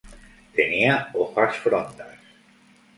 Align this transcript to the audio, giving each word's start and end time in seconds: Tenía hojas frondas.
Tenía 0.55 1.09
hojas 1.13 1.57
frondas. 1.57 2.17